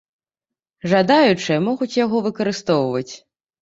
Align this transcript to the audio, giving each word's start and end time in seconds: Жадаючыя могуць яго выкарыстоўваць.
Жадаючыя 0.93 1.59
могуць 1.69 1.93
яго 2.03 2.27
выкарыстоўваць. 2.33 3.11